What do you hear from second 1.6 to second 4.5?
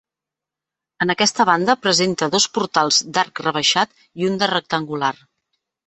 presenta dos portals d'arc rebaixat i un